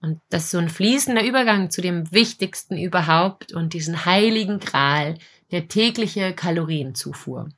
Und 0.00 0.20
das 0.28 0.44
ist 0.44 0.50
so 0.52 0.58
ein 0.58 0.68
fließender 0.68 1.24
Übergang 1.24 1.70
zu 1.70 1.82
dem 1.82 2.10
Wichtigsten 2.12 2.78
überhaupt 2.78 3.52
und 3.52 3.74
diesen 3.74 4.04
heiligen 4.04 4.60
Gral, 4.60 5.18
der 5.50 5.68
tägliche 5.68 6.34
Kalorienzufuhr. 6.34 7.48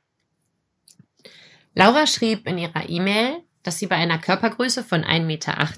Laura 1.73 2.07
schrieb 2.07 2.47
in 2.47 2.57
ihrer 2.57 2.89
E-Mail, 2.89 3.41
dass 3.63 3.79
sie 3.79 3.87
bei 3.87 3.95
einer 3.95 4.17
Körpergröße 4.17 4.83
von 4.83 5.03
1,80 5.03 5.21
Meter 5.23 5.69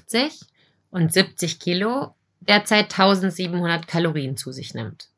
und 0.90 1.12
70 1.12 1.60
Kilo 1.60 2.14
derzeit 2.40 2.92
1700 2.92 3.86
Kalorien 3.86 4.36
zu 4.36 4.52
sich 4.52 4.74
nimmt. 4.74 5.08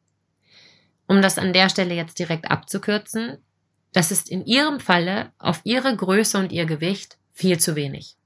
Um 1.06 1.22
das 1.22 1.38
an 1.38 1.52
der 1.52 1.68
Stelle 1.68 1.94
jetzt 1.94 2.18
direkt 2.18 2.50
abzukürzen, 2.50 3.38
das 3.92 4.10
ist 4.10 4.28
in 4.28 4.44
ihrem 4.44 4.80
Falle 4.80 5.32
auf 5.38 5.60
ihre 5.64 5.94
Größe 5.96 6.38
und 6.38 6.52
ihr 6.52 6.66
Gewicht 6.66 7.16
viel 7.32 7.58
zu 7.58 7.76
wenig. 7.76 8.16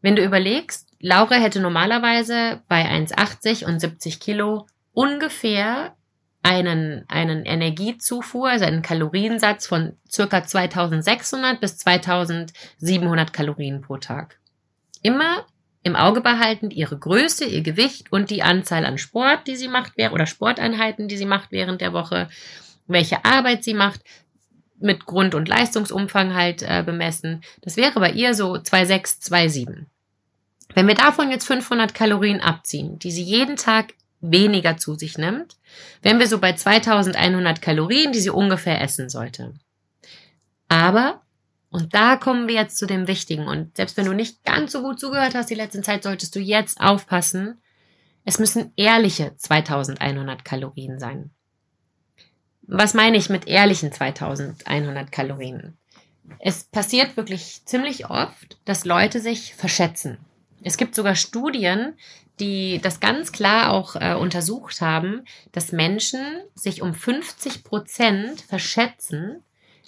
Wenn 0.00 0.16
du 0.16 0.24
überlegst, 0.24 0.88
Laura 1.00 1.36
hätte 1.36 1.60
normalerweise 1.60 2.62
bei 2.68 2.84
1,80 2.84 3.64
und 3.66 3.80
70 3.80 4.20
Kilo 4.20 4.66
ungefähr 4.92 5.94
einen, 6.42 7.04
einen 7.08 7.44
Energiezufuhr, 7.44 8.48
also 8.50 8.64
einen 8.64 8.82
Kaloriensatz 8.82 9.66
von 9.66 9.96
circa 10.08 10.44
2600 10.44 11.60
bis 11.60 11.78
2700 11.78 13.32
Kalorien 13.32 13.80
pro 13.80 13.96
Tag. 13.96 14.38
Immer 15.02 15.44
im 15.86 15.94
Auge 15.94 16.20
behalten 16.20 16.72
ihre 16.72 16.98
Größe, 16.98 17.44
ihr 17.44 17.62
Gewicht 17.62 18.10
und 18.10 18.30
die 18.30 18.42
Anzahl 18.42 18.84
an 18.84 18.98
Sport, 18.98 19.46
die 19.46 19.54
sie 19.54 19.68
macht, 19.68 19.92
oder 20.10 20.26
Sporteinheiten, 20.26 21.06
die 21.06 21.16
sie 21.16 21.26
macht 21.26 21.52
während 21.52 21.80
der 21.80 21.92
Woche, 21.92 22.28
welche 22.88 23.24
Arbeit 23.24 23.62
sie 23.62 23.72
macht, 23.72 24.00
mit 24.80 25.06
Grund- 25.06 25.36
und 25.36 25.46
Leistungsumfang 25.46 26.34
halt 26.34 26.62
äh, 26.62 26.82
bemessen. 26.84 27.42
Das 27.60 27.76
wäre 27.76 28.00
bei 28.00 28.10
ihr 28.10 28.34
so 28.34 28.54
2,6, 28.54 29.30
2,7. 29.30 29.84
Wenn 30.74 30.88
wir 30.88 30.96
davon 30.96 31.30
jetzt 31.30 31.46
500 31.46 31.94
Kalorien 31.94 32.40
abziehen, 32.40 32.98
die 32.98 33.12
sie 33.12 33.22
jeden 33.22 33.54
Tag 33.54 33.94
weniger 34.20 34.78
zu 34.78 34.96
sich 34.96 35.16
nimmt, 35.18 35.56
wären 36.02 36.18
wir 36.18 36.26
so 36.26 36.40
bei 36.40 36.54
2100 36.54 37.62
Kalorien, 37.62 38.10
die 38.10 38.18
sie 38.18 38.30
ungefähr 38.30 38.80
essen 38.80 39.08
sollte. 39.08 39.54
Aber 40.68 41.22
und 41.76 41.92
da 41.92 42.16
kommen 42.16 42.48
wir 42.48 42.54
jetzt 42.54 42.78
zu 42.78 42.86
dem 42.86 43.06
Wichtigen. 43.06 43.46
Und 43.46 43.76
selbst 43.76 43.98
wenn 43.98 44.06
du 44.06 44.14
nicht 44.14 44.42
ganz 44.44 44.72
so 44.72 44.80
gut 44.80 44.98
zugehört 44.98 45.34
hast 45.34 45.50
die 45.50 45.54
letzte 45.54 45.82
Zeit, 45.82 46.04
solltest 46.04 46.34
du 46.34 46.40
jetzt 46.40 46.80
aufpassen. 46.80 47.60
Es 48.24 48.38
müssen 48.38 48.72
ehrliche 48.76 49.36
2100 49.36 50.42
Kalorien 50.42 50.98
sein. 50.98 51.32
Was 52.62 52.94
meine 52.94 53.18
ich 53.18 53.28
mit 53.28 53.46
ehrlichen 53.46 53.92
2100 53.92 55.12
Kalorien? 55.12 55.76
Es 56.38 56.64
passiert 56.64 57.18
wirklich 57.18 57.60
ziemlich 57.66 58.08
oft, 58.08 58.56
dass 58.64 58.86
Leute 58.86 59.20
sich 59.20 59.54
verschätzen. 59.54 60.16
Es 60.62 60.78
gibt 60.78 60.94
sogar 60.94 61.14
Studien, 61.14 61.92
die 62.40 62.80
das 62.82 63.00
ganz 63.00 63.32
klar 63.32 63.70
auch 63.70 63.96
äh, 63.96 64.14
untersucht 64.14 64.80
haben, 64.80 65.26
dass 65.52 65.72
Menschen 65.72 66.24
sich 66.54 66.80
um 66.80 66.94
50 66.94 67.64
Prozent 67.64 68.40
verschätzen, 68.40 69.42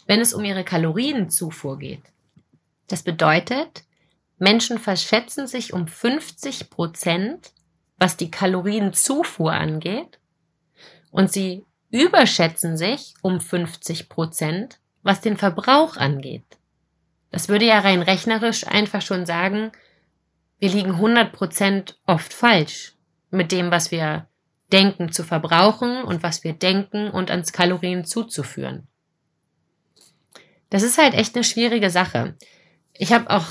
wenn 0.08 0.20
es 0.20 0.34
um 0.34 0.44
ihre 0.44 0.64
Kalorienzufuhr 0.64 1.78
geht. 1.78 2.02
Das 2.88 3.02
bedeutet, 3.04 3.84
Menschen 4.38 4.78
verschätzen 4.78 5.46
sich 5.46 5.74
um 5.74 5.86
50 5.86 6.70
Prozent, 6.70 7.52
was 7.98 8.16
die 8.16 8.30
Kalorienzufuhr 8.30 9.52
angeht, 9.52 10.18
und 11.10 11.30
sie 11.30 11.64
überschätzen 11.90 12.76
sich 12.76 13.14
um 13.22 13.40
50 13.40 14.08
Prozent, 14.08 14.78
was 15.02 15.20
den 15.20 15.36
Verbrauch 15.36 15.96
angeht. 15.96 16.58
Das 17.30 17.48
würde 17.48 17.66
ja 17.66 17.78
rein 17.80 18.02
rechnerisch 18.02 18.66
einfach 18.66 19.02
schon 19.02 19.26
sagen, 19.26 19.72
wir 20.58 20.70
liegen 20.70 20.92
100 20.92 21.32
Prozent 21.32 21.98
oft 22.06 22.32
falsch 22.32 22.94
mit 23.30 23.52
dem, 23.52 23.70
was 23.70 23.90
wir 23.90 24.26
denken 24.72 25.12
zu 25.12 25.22
verbrauchen 25.22 26.02
und 26.02 26.22
was 26.22 26.44
wir 26.44 26.54
denken 26.54 27.10
und 27.10 27.30
ans 27.30 27.52
Kalorien 27.52 28.04
zuzuführen. 28.04 28.88
Das 30.70 30.82
ist 30.82 30.98
halt 30.98 31.14
echt 31.14 31.34
eine 31.34 31.44
schwierige 31.44 31.90
Sache. 31.90 32.36
Ich 32.92 33.12
habe 33.12 33.30
auch 33.30 33.46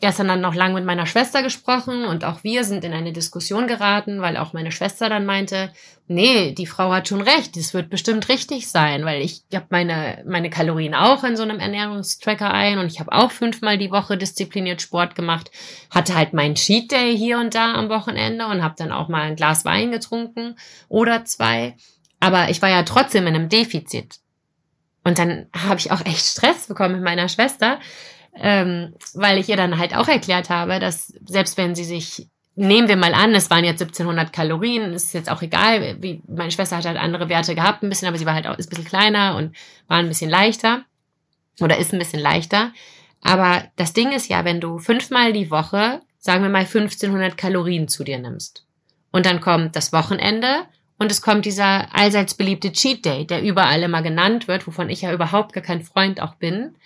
gestern 0.00 0.28
dann 0.28 0.40
noch 0.40 0.54
lang 0.54 0.74
mit 0.74 0.84
meiner 0.84 1.06
Schwester 1.06 1.42
gesprochen 1.42 2.04
und 2.04 2.24
auch 2.24 2.44
wir 2.44 2.62
sind 2.62 2.84
in 2.84 2.92
eine 2.92 3.12
Diskussion 3.12 3.66
geraten, 3.66 4.20
weil 4.20 4.36
auch 4.36 4.52
meine 4.52 4.70
Schwester 4.70 5.08
dann 5.08 5.26
meinte, 5.26 5.72
nee, 6.06 6.52
die 6.52 6.66
Frau 6.66 6.92
hat 6.92 7.08
schon 7.08 7.20
recht, 7.20 7.56
das 7.56 7.74
wird 7.74 7.90
bestimmt 7.90 8.28
richtig 8.28 8.68
sein, 8.68 9.04
weil 9.04 9.20
ich 9.22 9.42
habe 9.52 9.66
meine, 9.70 10.22
meine 10.24 10.50
Kalorien 10.50 10.94
auch 10.94 11.24
in 11.24 11.36
so 11.36 11.42
einem 11.42 11.58
Ernährungstracker 11.58 12.52
ein 12.52 12.78
und 12.78 12.86
ich 12.86 13.00
habe 13.00 13.12
auch 13.12 13.32
fünfmal 13.32 13.76
die 13.76 13.90
Woche 13.90 14.16
diszipliniert 14.16 14.80
Sport 14.80 15.16
gemacht, 15.16 15.50
hatte 15.90 16.14
halt 16.14 16.32
meinen 16.32 16.54
Cheat 16.54 16.92
Day 16.92 17.16
hier 17.16 17.38
und 17.40 17.56
da 17.56 17.74
am 17.74 17.88
Wochenende 17.88 18.46
und 18.46 18.62
habe 18.62 18.76
dann 18.78 18.92
auch 18.92 19.08
mal 19.08 19.22
ein 19.22 19.36
Glas 19.36 19.64
Wein 19.64 19.90
getrunken 19.90 20.54
oder 20.88 21.24
zwei, 21.24 21.74
aber 22.20 22.50
ich 22.50 22.62
war 22.62 22.68
ja 22.68 22.84
trotzdem 22.84 23.26
in 23.26 23.34
einem 23.34 23.48
Defizit. 23.48 24.20
Und 25.08 25.18
dann 25.18 25.46
habe 25.54 25.80
ich 25.80 25.90
auch 25.90 26.04
echt 26.04 26.26
Stress 26.26 26.66
bekommen 26.66 26.96
mit 26.96 27.02
meiner 27.02 27.30
Schwester, 27.30 27.80
ähm, 28.36 28.92
weil 29.14 29.38
ich 29.38 29.48
ihr 29.48 29.56
dann 29.56 29.78
halt 29.78 29.96
auch 29.96 30.06
erklärt 30.06 30.50
habe, 30.50 30.80
dass 30.80 31.14
selbst 31.24 31.56
wenn 31.56 31.74
sie 31.74 31.84
sich, 31.84 32.28
nehmen 32.56 32.88
wir 32.88 32.96
mal 32.96 33.14
an, 33.14 33.34
es 33.34 33.48
waren 33.48 33.64
jetzt 33.64 33.80
1700 33.80 34.34
Kalorien, 34.34 34.92
ist 34.92 35.14
jetzt 35.14 35.30
auch 35.30 35.40
egal, 35.40 35.96
wie, 36.02 36.20
meine 36.28 36.50
Schwester 36.50 36.76
hat 36.76 36.84
halt 36.84 36.98
andere 36.98 37.30
Werte 37.30 37.54
gehabt 37.54 37.82
ein 37.82 37.88
bisschen, 37.88 38.06
aber 38.06 38.18
sie 38.18 38.26
war 38.26 38.34
halt 38.34 38.46
auch, 38.46 38.58
ist 38.58 38.66
ein 38.66 38.68
bisschen 38.68 38.84
kleiner 38.84 39.36
und 39.36 39.56
war 39.86 39.96
ein 39.96 40.08
bisschen 40.08 40.28
leichter 40.28 40.84
oder 41.58 41.78
ist 41.78 41.94
ein 41.94 41.98
bisschen 41.98 42.20
leichter. 42.20 42.72
Aber 43.22 43.64
das 43.76 43.94
Ding 43.94 44.12
ist 44.12 44.28
ja, 44.28 44.44
wenn 44.44 44.60
du 44.60 44.78
fünfmal 44.78 45.32
die 45.32 45.50
Woche, 45.50 46.02
sagen 46.18 46.42
wir 46.42 46.50
mal 46.50 46.66
1500 46.66 47.38
Kalorien 47.38 47.88
zu 47.88 48.04
dir 48.04 48.18
nimmst 48.18 48.66
und 49.10 49.24
dann 49.24 49.40
kommt 49.40 49.74
das 49.74 49.94
Wochenende 49.94 50.66
und 50.98 51.10
es 51.10 51.22
kommt 51.22 51.44
dieser 51.44 51.94
allseits 51.94 52.34
beliebte 52.34 52.72
Cheat 52.72 53.04
Day, 53.04 53.26
der 53.26 53.42
überall 53.42 53.82
immer 53.82 54.02
genannt 54.02 54.48
wird, 54.48 54.66
wovon 54.66 54.90
ich 54.90 55.02
ja 55.02 55.12
überhaupt 55.12 55.52
gar 55.52 55.62
kein 55.62 55.82
Freund 55.82 56.20
auch 56.20 56.34
bin. 56.34 56.76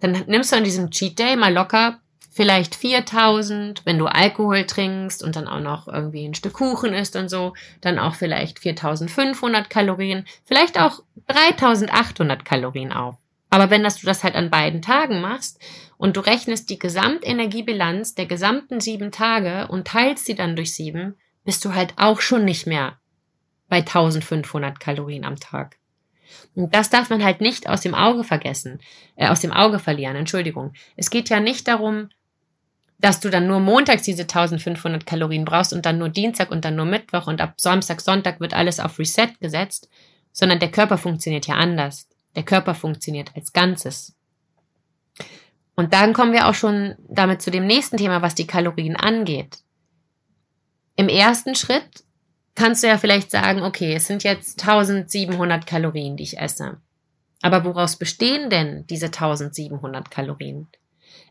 Dann 0.00 0.24
nimmst 0.26 0.52
du 0.52 0.56
an 0.56 0.64
diesem 0.64 0.90
Cheat 0.90 1.18
Day 1.18 1.36
mal 1.36 1.52
locker 1.52 1.98
vielleicht 2.38 2.76
4000, 2.76 3.82
wenn 3.84 3.98
du 3.98 4.06
Alkohol 4.06 4.64
trinkst 4.64 5.24
und 5.24 5.34
dann 5.34 5.48
auch 5.48 5.58
noch 5.58 5.88
irgendwie 5.88 6.24
ein 6.24 6.34
Stück 6.34 6.52
Kuchen 6.52 6.94
isst 6.94 7.16
und 7.16 7.28
so, 7.28 7.54
dann 7.80 7.98
auch 7.98 8.14
vielleicht 8.14 8.60
4500 8.60 9.68
Kalorien, 9.68 10.24
vielleicht 10.44 10.78
auch 10.80 11.00
3800 11.26 12.44
Kalorien 12.44 12.92
auf. 12.92 13.16
Aber 13.50 13.70
wenn 13.70 13.82
das, 13.82 13.98
du 13.98 14.06
das 14.06 14.22
halt 14.22 14.36
an 14.36 14.50
beiden 14.50 14.82
Tagen 14.82 15.20
machst 15.20 15.58
und 15.96 16.16
du 16.16 16.20
rechnest 16.20 16.70
die 16.70 16.78
Gesamtenergiebilanz 16.78 18.14
der 18.14 18.26
gesamten 18.26 18.78
sieben 18.78 19.10
Tage 19.10 19.66
und 19.66 19.88
teilst 19.88 20.24
sie 20.24 20.36
dann 20.36 20.54
durch 20.54 20.72
sieben, 20.74 21.16
bist 21.44 21.64
du 21.64 21.74
halt 21.74 21.94
auch 21.96 22.20
schon 22.20 22.44
nicht 22.44 22.68
mehr 22.68 22.98
bei 23.68 23.78
1500 23.78 24.80
Kalorien 24.80 25.24
am 25.24 25.36
Tag. 25.36 25.76
Und 26.54 26.74
das 26.74 26.90
darf 26.90 27.10
man 27.10 27.24
halt 27.24 27.40
nicht 27.40 27.68
aus 27.68 27.80
dem 27.80 27.94
Auge 27.94 28.24
vergessen, 28.24 28.80
äh, 29.16 29.28
aus 29.28 29.40
dem 29.40 29.52
Auge 29.52 29.78
verlieren, 29.78 30.16
Entschuldigung. 30.16 30.72
Es 30.96 31.10
geht 31.10 31.28
ja 31.28 31.40
nicht 31.40 31.68
darum, 31.68 32.10
dass 32.98 33.20
du 33.20 33.30
dann 33.30 33.46
nur 33.46 33.60
montags 33.60 34.02
diese 34.02 34.22
1500 34.22 35.06
Kalorien 35.06 35.44
brauchst 35.44 35.72
und 35.72 35.86
dann 35.86 35.98
nur 35.98 36.08
Dienstag 36.08 36.50
und 36.50 36.64
dann 36.64 36.76
nur 36.76 36.84
Mittwoch 36.84 37.28
und 37.28 37.40
ab 37.40 37.54
Samstag, 37.56 38.00
Sonntag 38.00 38.40
wird 38.40 38.54
alles 38.54 38.80
auf 38.80 38.98
Reset 38.98 39.28
gesetzt, 39.40 39.88
sondern 40.32 40.58
der 40.58 40.70
Körper 40.70 40.98
funktioniert 40.98 41.46
ja 41.46 41.54
anders. 41.54 42.08
Der 42.34 42.42
Körper 42.42 42.74
funktioniert 42.74 43.30
als 43.34 43.52
Ganzes. 43.52 44.14
Und 45.76 45.92
dann 45.94 46.12
kommen 46.12 46.32
wir 46.32 46.48
auch 46.48 46.54
schon 46.54 46.96
damit 47.08 47.40
zu 47.40 47.52
dem 47.52 47.66
nächsten 47.66 47.96
Thema, 47.96 48.20
was 48.20 48.34
die 48.34 48.48
Kalorien 48.48 48.96
angeht. 48.96 49.58
Im 50.96 51.08
ersten 51.08 51.54
Schritt 51.54 52.02
kannst 52.58 52.82
du 52.82 52.88
ja 52.88 52.98
vielleicht 52.98 53.30
sagen, 53.30 53.62
okay, 53.62 53.94
es 53.94 54.06
sind 54.06 54.24
jetzt 54.24 54.60
1700 54.60 55.66
Kalorien, 55.66 56.16
die 56.16 56.24
ich 56.24 56.38
esse. 56.38 56.78
Aber 57.40 57.64
woraus 57.64 57.96
bestehen 57.96 58.50
denn 58.50 58.84
diese 58.88 59.06
1700 59.06 60.10
Kalorien? 60.10 60.66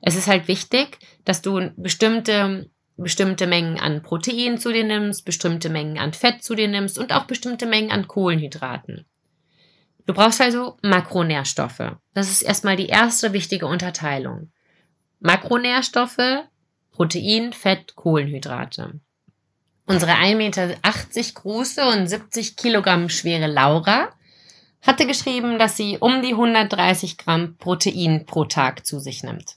Es 0.02 0.16
ist 0.16 0.28
halt 0.28 0.48
wichtig, 0.48 1.00
dass 1.26 1.42
du 1.42 1.72
bestimmte, 1.76 2.70
bestimmte 2.96 3.46
Mengen 3.46 3.78
an 3.78 4.04
Protein 4.04 4.58
zu 4.58 4.72
dir 4.72 4.86
nimmst, 4.86 5.26
bestimmte 5.26 5.70
Mengen 5.70 5.98
an 5.98 6.14
Fett 6.14 6.44
zu 6.44 6.56
dir 6.56 6.70
nimmst 6.70 6.98
und 6.98 7.12
auch 7.12 7.26
bestimmte 7.26 7.66
Mengen 7.66 7.92
an 7.92 8.08
Kohlenhydraten. 8.08 9.06
Du 10.06 10.14
brauchst 10.14 10.40
also 10.40 10.78
Makronährstoffe. 10.82 11.98
Das 12.14 12.32
ist 12.32 12.42
erstmal 12.42 12.78
die 12.78 12.88
erste 12.88 13.34
wichtige 13.34 13.66
Unsere 19.88 20.12
1,80 20.12 20.36
Meter 20.36 20.76
große 21.34 21.86
und 21.88 22.08
70 22.08 22.58
Kilogramm 22.58 23.08
schwere 23.08 23.48
Laura 23.48 24.10
hatte 24.86 25.08
geschrieben, 25.08 25.58
dass 25.58 25.78
sie 25.78 25.98
um 25.98 26.22
die 26.22 26.34
130 26.34 27.18
Gramm 27.18 27.56
Protein 27.58 28.26
pro 28.26 28.44
Tag 28.44 28.86
zu 28.86 29.00
sich 29.00 29.24
nimmt. 29.24 29.56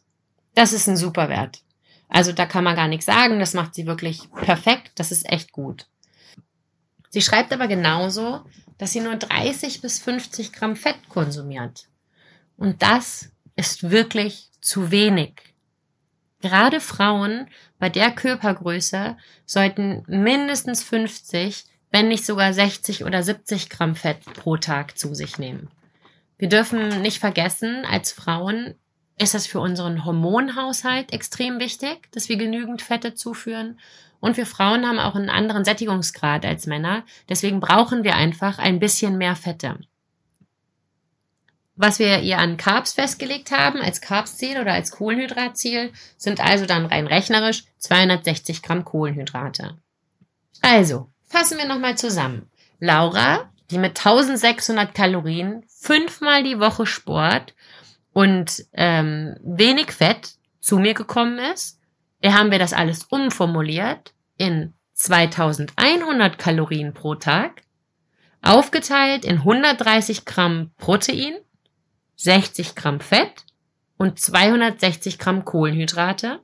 Das 0.54 0.72
ist 0.72 0.88
ein 0.88 0.96
super 0.96 1.28
Wert. 1.28 1.62
Also 2.08 2.32
da 2.32 2.46
kann 2.46 2.62
man 2.62 2.76
gar 2.76 2.86
nichts 2.86 3.06
sagen, 3.06 3.40
das 3.40 3.54
macht 3.54 3.74
sie 3.74 3.86
wirklich 3.86 4.22
perfekt, 4.32 4.92
das 4.94 5.10
ist 5.10 5.28
echt 5.28 5.50
gut. 5.50 5.86
Sie 7.08 7.22
schreibt 7.22 7.52
aber 7.52 7.66
genauso, 7.66 8.44
dass 8.78 8.92
sie 8.92 9.00
nur 9.00 9.16
30 9.16 9.80
bis 9.80 9.98
50 9.98 10.52
Gramm 10.52 10.76
Fett 10.76 11.08
konsumiert. 11.08 11.88
Und 12.56 12.82
das 12.82 13.30
ist 13.56 13.90
wirklich 13.90 14.48
zu 14.60 14.92
wenig. 14.92 15.49
Gerade 16.40 16.80
Frauen 16.80 17.48
bei 17.78 17.88
der 17.88 18.10
Körpergröße 18.10 19.16
sollten 19.44 20.04
mindestens 20.06 20.82
50, 20.82 21.64
wenn 21.90 22.08
nicht 22.08 22.24
sogar 22.24 22.52
60 22.52 23.04
oder 23.04 23.22
70 23.22 23.68
Gramm 23.68 23.94
Fett 23.94 24.24
pro 24.34 24.56
Tag 24.56 24.96
zu 24.96 25.14
sich 25.14 25.38
nehmen. 25.38 25.68
Wir 26.38 26.48
dürfen 26.48 27.02
nicht 27.02 27.18
vergessen, 27.18 27.84
als 27.84 28.12
Frauen 28.12 28.74
ist 29.18 29.34
es 29.34 29.46
für 29.46 29.60
unseren 29.60 30.06
Hormonhaushalt 30.06 31.12
extrem 31.12 31.60
wichtig, 31.60 32.10
dass 32.12 32.30
wir 32.30 32.38
genügend 32.38 32.80
Fette 32.80 33.14
zuführen. 33.14 33.78
Und 34.18 34.38
wir 34.38 34.46
Frauen 34.46 34.86
haben 34.86 34.98
auch 34.98 35.14
einen 35.14 35.28
anderen 35.28 35.64
Sättigungsgrad 35.64 36.46
als 36.46 36.66
Männer. 36.66 37.04
Deswegen 37.28 37.60
brauchen 37.60 38.02
wir 38.02 38.16
einfach 38.16 38.58
ein 38.58 38.80
bisschen 38.80 39.18
mehr 39.18 39.36
Fette. 39.36 39.78
Was 41.82 41.98
wir 41.98 42.20
ihr 42.20 42.36
an 42.36 42.58
Carbs 42.58 42.92
festgelegt 42.92 43.52
haben, 43.52 43.80
als 43.80 44.02
Carbsziel 44.02 44.60
oder 44.60 44.74
als 44.74 44.90
Kohlenhydratziel, 44.90 45.94
sind 46.18 46.38
also 46.38 46.66
dann 46.66 46.84
rein 46.84 47.06
rechnerisch 47.06 47.64
260 47.78 48.62
Gramm 48.62 48.84
Kohlenhydrate. 48.84 49.78
Also, 50.60 51.10
fassen 51.24 51.56
wir 51.56 51.64
nochmal 51.64 51.96
zusammen. 51.96 52.50
Laura, 52.80 53.50
die 53.70 53.78
mit 53.78 53.96
1600 53.96 54.94
Kalorien 54.94 55.64
fünfmal 55.68 56.42
die 56.42 56.60
Woche 56.60 56.84
Sport 56.84 57.54
und 58.12 58.62
ähm, 58.74 59.36
wenig 59.42 59.92
Fett 59.92 60.32
zu 60.60 60.76
mir 60.76 60.92
gekommen 60.92 61.38
ist, 61.38 61.80
da 62.20 62.34
haben 62.34 62.50
wir 62.50 62.58
das 62.58 62.74
alles 62.74 63.04
umformuliert 63.04 64.12
in 64.36 64.74
2100 64.92 66.36
Kalorien 66.36 66.92
pro 66.92 67.14
Tag, 67.14 67.62
aufgeteilt 68.42 69.24
in 69.24 69.38
130 69.38 70.26
Gramm 70.26 70.72
Protein, 70.76 71.38
60 72.20 72.74
Gramm 72.74 73.00
Fett 73.00 73.46
und 73.96 74.20
260 74.20 75.18
Gramm 75.18 75.44
Kohlenhydrate. 75.44 76.40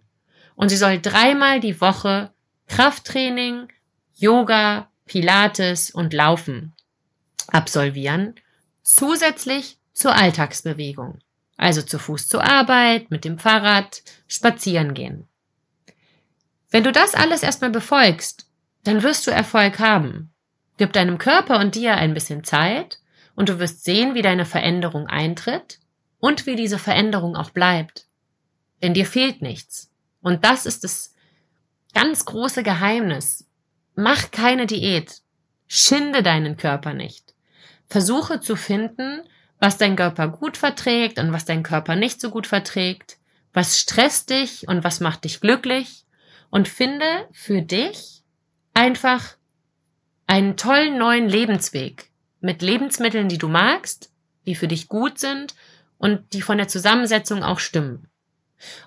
Und 0.54 0.71
sie 0.71 0.76
soll 0.76 1.00
dreimal 1.00 1.61
die 1.61 1.80
Woche 1.83 2.33
Krafttraining, 2.66 3.68
Yoga, 4.14 4.90
Pilates 5.04 5.90
und 5.90 6.14
Laufen 6.14 6.75
absolvieren, 7.49 8.35
zusätzlich 8.83 9.78
zur 9.92 10.14
Alltagsbewegung. 10.14 11.18
Also 11.59 11.83
zu 11.83 11.99
Fuß 11.99 12.26
zur 12.26 12.42
Arbeit, 12.42 13.11
mit 13.11 13.25
dem 13.25 13.38
Fahrrad, 13.38 14.02
spazieren 14.28 14.95
gehen. 14.95 15.28
Wenn 16.71 16.85
du 16.85 16.92
das 16.92 17.14
alles 17.14 17.42
erstmal 17.42 17.71
befolgst, 17.71 18.47
dann 18.85 19.02
wirst 19.02 19.26
du 19.26 19.30
Erfolg 19.30 19.78
haben. 19.78 20.33
Gib 20.78 20.92
deinem 20.92 21.18
Körper 21.18 21.59
und 21.61 21.75
dir 21.75 21.97
ein 21.97 22.14
bisschen 22.14 22.45
Zeit 22.45 22.99
und 23.37 23.49
du 23.49 23.61
wirst 23.61 23.85
sehen, 23.85 24.14
wie 24.14 24.23
deine 24.23 24.45
Veränderung 24.45 25.07
eintritt 25.07 25.78
und 26.19 26.47
wie 26.47 26.57
diese 26.57 26.78
Veränderung 26.78 27.37
auch 27.37 27.50
bleibt. 27.50 28.07
Denn 28.83 28.95
dir 28.95 29.07
fehlt 29.07 29.43
nichts. 29.43 29.93
Und 30.21 30.45
das 30.45 30.66
ist 30.66 30.83
das 30.83 31.14
ganz 31.95 32.25
große 32.25 32.62
Geheimnis. 32.62 33.47
Mach 33.95 34.31
keine 34.33 34.66
Diät. 34.66 35.21
Schinde 35.69 36.23
deinen 36.23 36.57
Körper 36.57 36.95
nicht. 36.95 37.35
Versuche 37.88 38.40
zu 38.40 38.57
finden, 38.57 39.23
was 39.59 39.78
dein 39.78 39.97
Körper 39.97 40.28
gut 40.28 40.57
verträgt 40.57 41.19
und 41.19 41.33
was 41.33 41.45
dein 41.45 41.62
Körper 41.62 41.95
nicht 41.95 42.21
so 42.21 42.31
gut 42.31 42.47
verträgt, 42.47 43.18
was 43.53 43.79
stresst 43.79 44.31
dich 44.31 44.68
und 44.68 44.85
was 44.85 45.01
macht 45.01 45.25
dich 45.25 45.40
glücklich 45.40 46.05
und 46.51 46.68
finde 46.68 47.29
für 47.33 47.62
dich 47.62 48.22
einfach 48.75 49.37
einen 50.27 50.57
tollen 50.57 50.99
neuen 50.99 51.29
Lebensweg 51.29 52.11
mit 52.40 52.62
Lebensmitteln, 52.62 53.29
die 53.29 53.38
du 53.38 53.49
magst, 53.49 54.11
die 54.46 54.55
für 54.55 54.68
dich 54.68 54.88
gut 54.88 55.18
sind 55.18 55.55
und 55.99 56.33
die 56.33 56.42
von 56.42 56.59
der 56.59 56.68
Zusammensetzung 56.68 57.42
auch 57.42 57.59
stimmen. 57.59 58.09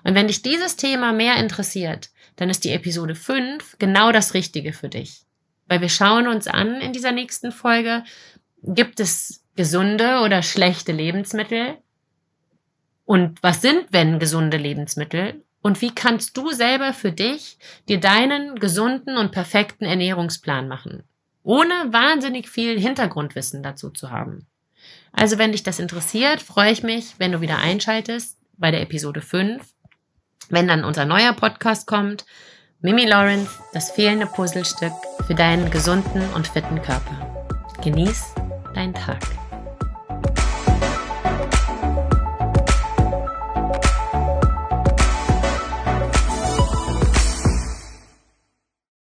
Und 0.04 0.14
wenn 0.14 0.28
dich 0.28 0.42
dieses 0.42 0.76
Thema 0.76 1.12
mehr 1.12 1.36
interessiert, 1.36 2.10
dann 2.36 2.50
ist 2.50 2.64
die 2.64 2.72
Episode 2.72 3.14
5 3.14 3.76
genau 3.78 4.12
das 4.12 4.34
Richtige 4.34 4.72
für 4.72 4.88
dich. 4.88 5.24
Weil 5.68 5.80
wir 5.80 5.88
schauen 5.88 6.26
uns 6.26 6.48
an 6.48 6.80
in 6.80 6.92
dieser 6.92 7.12
nächsten 7.12 7.52
Folge, 7.52 8.02
gibt 8.62 8.98
es 9.00 9.44
gesunde 9.56 10.20
oder 10.20 10.42
schlechte 10.42 10.92
Lebensmittel? 10.92 11.76
Und 13.04 13.42
was 13.42 13.60
sind, 13.60 13.86
wenn 13.90 14.18
gesunde 14.18 14.56
Lebensmittel? 14.56 15.42
Und 15.62 15.82
wie 15.82 15.94
kannst 15.94 16.36
du 16.36 16.50
selber 16.52 16.92
für 16.92 17.12
dich 17.12 17.58
dir 17.88 18.00
deinen 18.00 18.58
gesunden 18.58 19.16
und 19.16 19.32
perfekten 19.32 19.84
Ernährungsplan 19.84 20.68
machen? 20.68 21.02
Ohne 21.50 21.92
wahnsinnig 21.92 22.48
viel 22.48 22.78
Hintergrundwissen 22.78 23.64
dazu 23.64 23.90
zu 23.90 24.12
haben. 24.12 24.46
Also 25.10 25.36
wenn 25.36 25.50
dich 25.50 25.64
das 25.64 25.80
interessiert, 25.80 26.40
freue 26.40 26.70
ich 26.70 26.84
mich, 26.84 27.14
wenn 27.18 27.32
du 27.32 27.40
wieder 27.40 27.58
einschaltest 27.58 28.38
bei 28.56 28.70
der 28.70 28.82
Episode 28.82 29.20
5, 29.20 29.60
wenn 30.48 30.68
dann 30.68 30.84
unser 30.84 31.06
neuer 31.06 31.32
Podcast 31.32 31.88
kommt. 31.88 32.24
Mimi 32.82 33.04
Lawrence, 33.04 33.50
das 33.72 33.90
fehlende 33.90 34.26
Puzzlestück 34.26 34.92
für 35.26 35.34
deinen 35.34 35.72
gesunden 35.72 36.22
und 36.36 36.46
fitten 36.46 36.80
Körper. 36.82 37.48
Genieß 37.82 38.32
deinen 38.72 38.94
Tag. 38.94 39.18